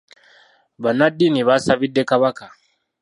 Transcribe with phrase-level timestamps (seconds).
[0.83, 2.45] Bannaddiini baasabidde Kabaka.